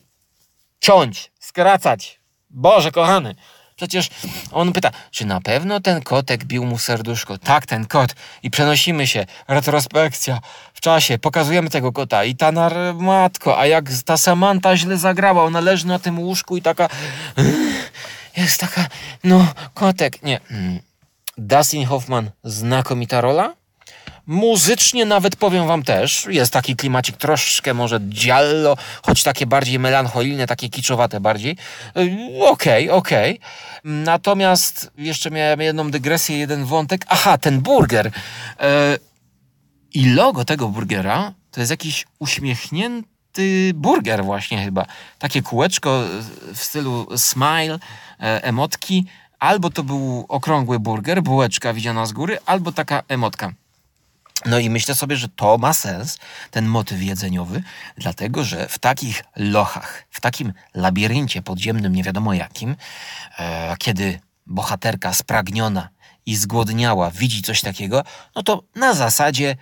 ciąć, 0.80 1.30
skracać. 1.40 2.20
Boże 2.50 2.92
kochany. 2.92 3.34
Przecież 3.82 4.10
on 4.52 4.72
pyta, 4.72 4.90
czy 5.10 5.24
na 5.24 5.40
pewno 5.40 5.80
ten 5.80 6.02
kotek 6.02 6.44
bił 6.44 6.64
mu 6.64 6.78
serduszko? 6.78 7.38
Tak, 7.38 7.66
ten 7.66 7.86
kot. 7.86 8.14
I 8.42 8.50
przenosimy 8.50 9.06
się. 9.06 9.26
Retrospekcja. 9.48 10.40
W 10.74 10.80
czasie. 10.80 11.18
Pokazujemy 11.18 11.70
tego 11.70 11.92
kota. 11.92 12.24
I 12.24 12.36
ta 12.36 12.52
nar- 12.52 12.94
matko, 12.94 13.58
a 13.58 13.66
jak 13.66 13.84
ta 14.04 14.16
Samanta 14.16 14.76
źle 14.76 14.98
zagrała. 14.98 15.44
Ona 15.44 15.60
leży 15.60 15.86
na 15.86 15.98
tym 15.98 16.18
łóżku 16.18 16.56
i 16.56 16.62
taka... 16.62 16.88
Jest 18.36 18.60
taka... 18.60 18.86
No, 19.24 19.46
kotek. 19.74 20.22
Nie. 20.22 20.40
Mm. 20.50 20.80
Dustin 21.38 21.86
Hoffman, 21.86 22.30
znakomita 22.44 23.20
rola. 23.20 23.54
Muzycznie 24.26 25.05
nawet 25.05 25.37
powiem 25.37 25.67
wam 25.67 25.83
też, 25.83 26.26
jest 26.31 26.52
taki 26.52 26.76
klimacik 26.76 27.17
troszkę 27.17 27.75
może 27.75 28.00
giallo, 28.00 28.76
choć 29.02 29.23
takie 29.23 29.47
bardziej 29.47 29.79
melancholijne, 29.79 30.47
takie 30.47 30.69
kiczowate 30.69 31.21
bardziej. 31.21 31.57
Yy, 31.95 32.47
Okej, 32.49 32.91
okej. 32.91 33.41
Natomiast 33.85 34.91
jeszcze 34.99 35.31
miałem 35.31 35.61
jedną 35.61 35.91
dygresję, 35.91 36.38
jeden 36.38 36.64
wątek. 36.64 37.05
Aha, 37.09 37.38
ten 37.38 37.61
burger. 37.61 38.07
Yy, 38.61 38.67
I 39.95 40.11
logo 40.11 40.45
tego 40.45 40.69
burgera 40.69 41.33
to 41.50 41.61
jest 41.61 41.71
jakiś 41.71 42.07
uśmiechnięty 42.19 43.73
burger 43.75 44.25
właśnie 44.25 44.64
chyba. 44.64 44.87
Takie 45.19 45.43
kółeczko 45.43 46.02
w 46.55 46.59
stylu 46.59 47.07
smile, 47.17 47.79
e, 48.21 48.45
emotki. 48.45 49.05
Albo 49.38 49.71
to 49.71 49.83
był 49.83 50.26
okrągły 50.29 50.79
burger, 50.79 51.23
bułeczka 51.23 51.73
widziana 51.73 52.07
z 52.07 52.12
góry, 52.12 52.38
albo 52.47 52.73
taka 52.73 53.02
emotka. 53.09 53.52
No 54.46 54.58
i 54.58 54.70
myślę 54.70 54.94
sobie, 54.94 55.16
że 55.16 55.28
to 55.28 55.58
ma 55.58 55.72
sens, 55.72 56.18
ten 56.50 56.66
motyw 56.66 57.02
jedzeniowy, 57.02 57.62
dlatego 57.96 58.44
że 58.44 58.68
w 58.68 58.78
takich 58.78 59.25
lochach, 59.37 60.04
w 60.11 60.20
takim 60.20 60.52
labiryncie 60.75 61.42
podziemnym, 61.42 61.94
nie 61.94 62.02
wiadomo 62.02 62.34
jakim, 62.34 62.76
e, 63.38 63.76
kiedy 63.78 64.20
bohaterka 64.46 65.14
spragniona 65.14 65.88
i 66.26 66.37
zgłodniała 66.37 67.11
widzi 67.11 67.42
coś 67.42 67.61
takiego, 67.61 68.04
no 68.34 68.42
to 68.42 68.62
na 68.75 68.94
zasadzie 68.94 69.56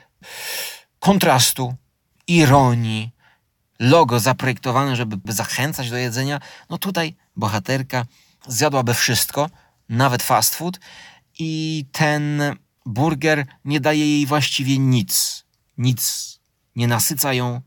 kontrastu, 0.99 1.75
ironii, 2.27 3.11
logo 3.79 4.21
zaprojektowane, 4.21 4.97
żeby 4.97 5.33
zachęcać 5.33 5.91
do 5.91 5.97
jedzenia, 5.97 6.41
no 6.71 6.79
tutaj 6.79 7.17
bohaterka 7.37 8.07
zjadłaby 8.47 8.95
wszystko, 8.95 9.51
nawet 9.89 10.23
fast 10.23 10.55
food 10.55 10.81
i 11.39 11.85
ten 11.93 12.43
burger 12.91 13.47
nie 13.65 13.81
daje 13.81 14.07
jej 14.07 14.27
właściwie 14.27 14.79
nic. 14.79 15.45
Nic. 15.79 16.31
Nie 16.77 16.89
nasyca 16.89 17.33
ją 17.33 17.61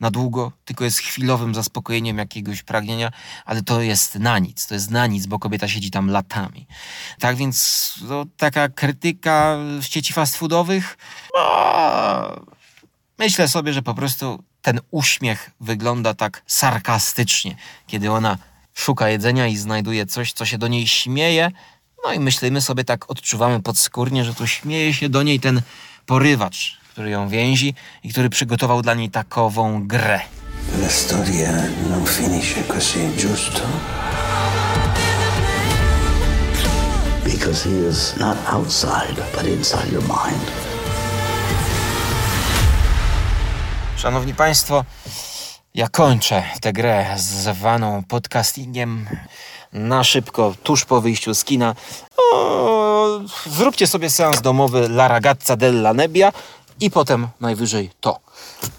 na 0.00 0.10
długo, 0.10 0.52
tylko 0.64 0.84
jest 0.84 0.98
chwilowym 0.98 1.54
zaspokojeniem 1.54 2.18
jakiegoś 2.18 2.62
pragnienia, 2.62 3.10
ale 3.44 3.62
to 3.62 3.82
jest 3.82 4.14
na 4.14 4.38
nic. 4.38 4.66
To 4.66 4.74
jest 4.74 4.90
na 4.90 5.06
nic, 5.06 5.26
bo 5.26 5.38
kobieta 5.38 5.68
siedzi 5.68 5.90
tam 5.90 6.10
latami. 6.10 6.66
Tak 7.18 7.36
więc 7.36 7.94
no, 8.02 8.24
taka 8.36 8.68
krytyka 8.68 9.56
sieci 9.80 10.12
fast 10.12 10.36
foodowych, 10.36 10.98
no, 11.34 12.44
myślę 13.18 13.48
sobie, 13.48 13.72
że 13.72 13.82
po 13.82 13.94
prostu 13.94 14.44
ten 14.62 14.80
uśmiech 14.90 15.50
wygląda 15.60 16.14
tak 16.14 16.42
sarkastycznie, 16.46 17.56
kiedy 17.86 18.10
ona 18.10 18.38
szuka 18.74 19.08
jedzenia 19.08 19.46
i 19.46 19.56
znajduje 19.56 20.06
coś, 20.06 20.32
co 20.32 20.44
się 20.44 20.58
do 20.58 20.68
niej 20.68 20.86
śmieje. 20.86 21.50
No 22.04 22.12
i 22.12 22.20
myślimy 22.20 22.60
sobie 22.60 22.84
tak, 22.84 23.10
odczuwamy 23.10 23.62
podskórnie, 23.62 24.24
że 24.24 24.34
tu 24.34 24.46
śmieje 24.46 24.94
się 24.94 25.08
do 25.08 25.22
niej 25.22 25.40
ten 25.40 25.62
porywacz, 26.06 26.78
który 26.92 27.10
ją 27.10 27.28
więzi 27.28 27.74
i 28.04 28.08
który 28.12 28.30
przygotował 28.30 28.82
dla 28.82 28.94
niej 28.94 29.10
takową 29.10 29.86
grę. 29.86 30.20
La 30.82 30.88
storia 30.88 31.52
non 31.90 32.06
finisce 32.06 32.62
così, 32.64 32.98
giusto? 33.16 33.62
Because 37.24 37.64
he 37.64 37.88
is 37.90 38.16
not 38.16 38.36
outside, 38.46 39.22
but 39.34 39.46
inside 39.46 39.92
your 39.92 40.02
mind. 40.02 40.50
Szanowni 43.96 44.34
Państwo, 44.34 44.84
ja 45.74 45.88
kończę 45.88 46.42
tę 46.60 46.72
grę 46.72 47.14
zwaną 47.16 48.02
podcastingiem 48.08 49.06
na 49.72 50.04
szybko, 50.04 50.54
tuż 50.62 50.84
po 50.84 51.00
wyjściu 51.00 51.34
z 51.34 51.44
kina. 51.44 51.74
O, 52.32 53.20
zróbcie 53.46 53.86
sobie 53.86 54.10
seans 54.10 54.40
domowy 54.40 54.78
La 54.78 55.08
Ragazza 55.08 55.56
della 55.56 55.94
Nebbia 55.94 56.32
i 56.80 56.90
potem 56.90 57.28
najwyżej 57.40 57.90
to. 58.00 58.20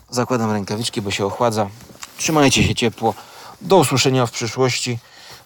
Zakładam 0.09 0.51
rękawiczki, 0.51 1.01
bo 1.01 1.11
się 1.11 1.25
ochładza. 1.25 1.69
Trzymajcie 2.17 2.63
się 2.63 2.75
ciepło. 2.75 3.13
Do 3.61 3.77
usłyszenia 3.77 4.25
w 4.25 4.31
przyszłości 4.31 4.99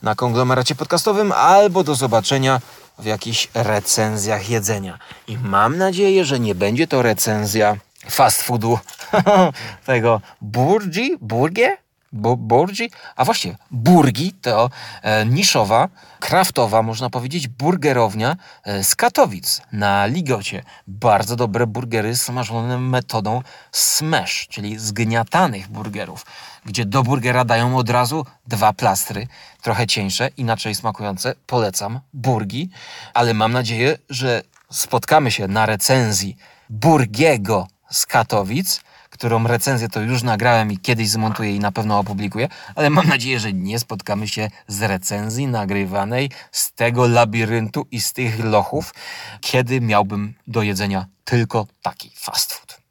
na 0.04 0.16
konglomeracie 0.16 0.76
podcastowym 0.76 1.32
albo 1.32 1.84
do 1.84 1.96
zobaczenia 1.96 2.62
w 3.00 3.06
jakichś 3.06 3.48
recenzjach 3.54 4.50
jedzenia. 4.50 5.00
I 5.28 5.38
mam 5.38 5.78
nadzieję, 5.78 6.26
że 6.26 6.40
nie 6.40 6.56
będzie 6.56 6.88
to 6.88 7.02
recenzja 7.02 7.78
fast 8.10 8.42
foodu 8.42 8.80
tego 9.86 10.22
Burgi, 10.42 11.18
Burgie? 11.22 11.78
Bu- 12.14 12.38
Burgi? 12.38 12.92
A 13.16 13.26
właśnie, 13.26 13.56
Burgi 13.72 14.34
to 14.34 14.70
e, 15.02 15.26
niszowa, 15.26 15.90
kraftowa, 16.20 16.82
można 16.82 17.10
powiedzieć, 17.10 17.48
burgerownia 17.48 18.36
e, 18.64 18.84
z 18.84 18.96
Katowic 18.96 19.62
na 19.72 20.06
Ligocie. 20.06 20.64
Bardzo 20.88 21.36
dobre 21.36 21.68
burgery 21.68 22.16
smażone 22.18 22.78
metodą 22.78 23.42
smash, 23.72 24.48
czyli 24.48 24.80
zgniatanych 24.80 25.68
burgerów, 25.68 26.26
gdzie 26.66 26.86
do 26.86 27.04
burgera 27.04 27.46
dają 27.46 27.78
od 27.78 27.90
razu 27.90 28.26
dwa 28.48 28.74
plastry, 28.74 29.28
trochę 29.62 29.88
cieńsze, 29.88 30.30
inaczej 30.38 30.76
smakujące. 30.76 31.36
Polecam 31.48 32.00
Burgi, 32.14 32.70
ale 33.14 33.34
mam 33.34 33.52
nadzieję, 33.52 33.98
że 34.10 34.42
spotkamy 34.72 35.32
się 35.32 35.48
na 35.48 35.66
recenzji 35.66 36.38
Burgiego 36.70 37.68
z 37.92 38.06
Katowic, 38.06 38.82
którą 39.14 39.48
recenzję 39.48 39.90
to 39.90 40.02
już 40.02 40.24
nagrałem 40.24 40.72
i 40.72 40.78
kiedyś 40.78 41.10
zmontuję 41.10 41.56
i 41.56 41.60
na 41.60 41.72
pewno 41.72 42.00
opublikuję, 42.00 42.48
ale 42.76 42.90
mam 42.90 43.08
nadzieję, 43.08 43.40
że 43.40 43.54
nie 43.54 43.80
spotkamy 43.80 44.28
się 44.28 44.50
z 44.68 44.82
recenzji 44.82 45.48
nagrywanej 45.48 46.30
z 46.52 46.74
tego 46.74 47.08
labiryntu 47.08 47.88
i 47.92 48.02
z 48.02 48.14
tych 48.14 48.44
lochów, 48.46 48.94
kiedy 49.42 49.82
miałbym 49.82 50.34
do 50.48 50.62
jedzenia 50.62 51.06
tylko 51.24 51.68
taki 51.82 52.12
fast 52.16 52.54
food. 52.54 52.82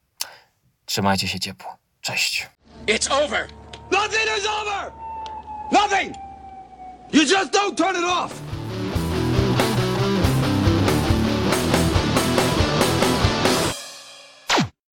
Trzymajcie 0.85 1.29
się 1.29 1.41
ciepło. 1.41 1.77
Cześć. 2.01 2.49
It's 2.87 3.13
over. 3.25 3.49
Nothing 3.91 4.27
is 4.39 4.47
over. 4.61 4.93
Nothing. 5.73 6.15
You 7.13 7.23
just 7.23 7.53
don't 7.53 7.77
turn 7.77 7.97
it 7.97 8.05
off. 8.05 8.62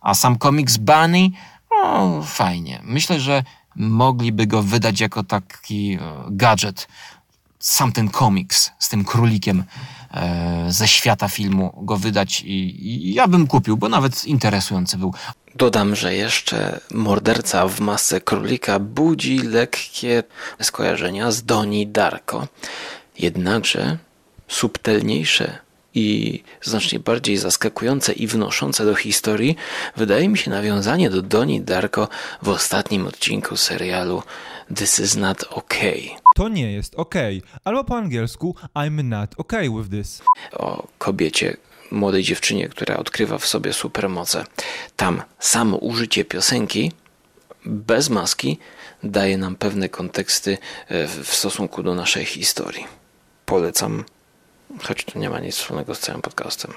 A 0.01 0.13
sam 0.13 0.37
komiks 0.37 0.77
Bunny, 0.77 1.29
o, 1.69 2.21
fajnie. 2.23 2.81
Myślę, 2.83 3.19
że 3.19 3.43
mogliby 3.75 4.47
go 4.47 4.63
wydać 4.63 4.99
jako 4.99 5.23
taki 5.23 5.93
e, 5.93 5.99
gadżet. 6.29 6.87
Sam 7.59 7.91
ten 7.91 8.09
komiks 8.09 8.71
z 8.79 8.89
tym 8.89 9.05
królikiem 9.05 9.63
e, 10.13 10.65
ze 10.69 10.87
świata 10.87 11.27
filmu 11.27 11.73
go 11.81 11.97
wydać 11.97 12.41
i, 12.41 12.87
i 12.87 13.13
ja 13.13 13.27
bym 13.27 13.47
kupił, 13.47 13.77
bo 13.77 13.89
nawet 13.89 14.25
interesujący 14.25 14.97
był. 14.97 15.13
Dodam, 15.55 15.95
że 15.95 16.15
jeszcze 16.15 16.79
morderca 16.93 17.67
w 17.67 17.79
masce 17.79 18.21
królika 18.21 18.79
budzi 18.79 19.37
lekkie 19.37 20.23
skojarzenia 20.61 21.31
z 21.31 21.43
Doni 21.43 21.87
Darko. 21.87 22.47
Jednakże 23.19 23.97
subtelniejsze 24.47 25.57
i 25.95 26.43
znacznie 26.61 26.99
bardziej 26.99 27.37
zaskakujące 27.37 28.13
i 28.13 28.27
wnoszące 28.27 28.85
do 28.85 28.95
historii 28.95 29.55
wydaje 29.95 30.29
mi 30.29 30.37
się 30.37 30.51
nawiązanie 30.51 31.09
do 31.09 31.21
Doni 31.21 31.61
Darko 31.61 32.07
w 32.41 32.49
ostatnim 32.49 33.07
odcinku 33.07 33.57
serialu 33.57 34.23
This 34.75 34.99
is 34.99 35.15
not 35.15 35.43
okay. 35.49 36.09
To 36.35 36.47
nie 36.47 36.71
jest 36.71 36.95
okej. 36.95 37.41
Albo 37.63 37.83
po 37.83 37.97
angielsku 37.97 38.55
I'm 38.75 39.03
not 39.03 39.29
okay 39.37 39.69
with 39.69 39.89
this. 39.89 40.21
o 40.53 40.87
kobiecie, 40.97 41.57
młodej 41.91 42.23
dziewczynie, 42.23 42.69
która 42.69 42.97
odkrywa 42.97 43.37
w 43.37 43.45
sobie 43.47 43.73
supermoce. 43.73 44.45
Tam 44.95 45.21
samo 45.39 45.77
użycie 45.77 46.25
piosenki 46.25 46.91
bez 47.65 48.09
maski 48.09 48.57
daje 49.03 49.37
nam 49.37 49.55
pewne 49.55 49.89
konteksty 49.89 50.57
e, 50.87 51.07
w 51.07 51.35
stosunku 51.35 51.83
do 51.83 51.95
naszej 51.95 52.25
historii. 52.25 52.87
Polecam, 53.45 54.03
choć 54.83 55.05
to 55.05 55.19
nie 55.19 55.29
ma 55.29 55.39
nic 55.39 55.55
wspólnego 55.55 55.95
z 55.95 55.99
całym 55.99 56.21
podcastem. 56.21 56.73